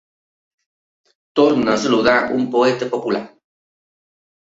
[1.41, 3.25] Torna a saludar un poeta popular.